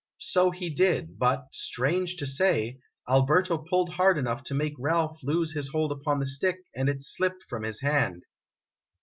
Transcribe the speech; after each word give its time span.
So 0.17 0.49
he 0.49 0.71
did; 0.71 1.19
but, 1.19 1.45
strange 1.51 2.15
to 2.15 2.25
say, 2.25 2.79
Alberto 3.07 3.59
pulled 3.59 3.89
hard 3.91 4.17
enough 4.17 4.41
to 4.45 4.55
make 4.55 4.73
Ralph 4.79 5.19
lose 5.21 5.53
his 5.53 5.67
hold 5.67 5.91
upon 5.91 6.17
the 6.19 6.25
stick, 6.25 6.57
and 6.75 6.89
it 6.89 7.03
slipped 7.03 7.43
from 7.43 7.61
his 7.61 7.81
hand. 7.81 8.23